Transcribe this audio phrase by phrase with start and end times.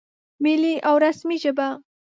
[0.43, 1.67] ملي او رسمي ژبه